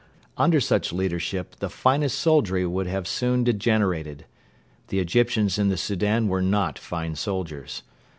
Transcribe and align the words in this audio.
Under 0.35 0.59
such 0.59 0.91
leadership 0.91 1.57
the 1.57 1.69
finest 1.69 2.17
soldiery 2.17 2.65
would 2.65 2.87
have 2.87 3.07
soon 3.07 3.43
degenerated. 3.43 4.25
The 4.87 4.97
Egyptians 4.97 5.59
in 5.59 5.69
the 5.69 5.77
Soudan 5.77 6.27
were 6.27 6.41
not 6.41 6.79
fine 6.79 7.13
soldiers. 7.13 7.83